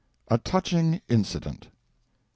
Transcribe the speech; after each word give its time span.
"]A 0.35 0.39
TOUCHING 0.39 1.01
INCIDENT. 1.09 1.67
MR. 1.67 1.71